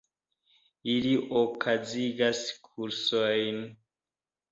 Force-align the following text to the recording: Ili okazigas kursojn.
Ili 0.93 1.09
okazigas 1.41 2.41
kursojn. 2.69 3.61